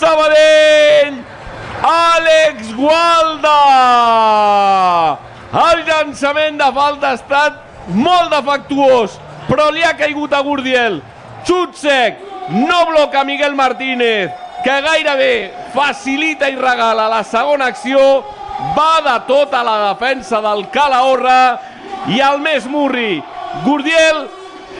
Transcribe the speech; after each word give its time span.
Sabadell, 0.00 1.18
Àlex 1.84 2.72
Gualda. 2.72 3.58
El 5.60 5.82
llançament 5.84 6.56
de 6.56 6.68
falta 6.72 7.10
ha 7.10 7.18
estat 7.18 7.58
molt 7.92 8.32
defectuós, 8.32 9.18
però 9.48 9.68
li 9.74 9.84
ha 9.84 9.92
caigut 9.98 10.32
a 10.32 10.40
Gurdiel. 10.46 11.00
Xut 11.44 11.76
sec, 11.76 12.16
no 12.48 12.80
bloca 12.88 13.26
Miguel 13.28 13.54
Martínez, 13.58 14.32
que 14.64 14.80
gairebé 14.88 15.34
facilita 15.74 16.48
i 16.48 16.56
regala 16.56 17.08
la 17.12 17.22
segona 17.24 17.68
acció, 17.68 18.00
va 18.76 19.00
de 19.04 19.16
tota 19.28 19.62
la 19.64 19.78
defensa 19.90 20.40
del 20.44 20.66
Calahorra 20.72 21.40
i 22.08 22.20
el 22.24 22.40
més 22.40 22.64
murri, 22.68 23.22
Gurdiel, 23.64 24.28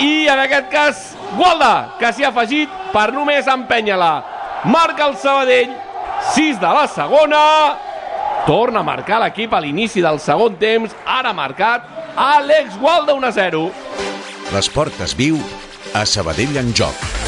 i 0.00 0.28
en 0.28 0.46
aquest 0.48 0.68
cas 0.72 1.08
Gualda, 1.36 1.98
que 2.00 2.12
s'hi 2.12 2.24
ha 2.24 2.32
afegit 2.32 2.70
per 2.92 3.10
només 3.12 3.48
empènyer-la. 3.48 4.31
Marca 4.64 5.08
el 5.08 5.16
Sabadell, 5.16 5.72
6 6.34 6.60
de 6.60 6.68
la 6.68 6.86
segona, 6.86 7.40
torna 8.46 8.78
a 8.78 8.86
marcar 8.86 9.18
l'equip 9.22 9.54
a 9.54 9.60
l'inici 9.64 10.04
del 10.04 10.20
segon 10.22 10.54
temps, 10.60 10.94
ara 11.02 11.32
marcat 11.34 11.88
Àlex 12.14 12.78
Gualda 12.78 13.16
1 13.18 13.26
a 13.26 13.32
0. 13.40 13.64
L'esport 14.54 15.02
es 15.02 15.16
viu 15.18 15.42
a 15.98 16.06
Sabadell 16.06 16.62
en 16.62 16.70
joc. 16.78 17.21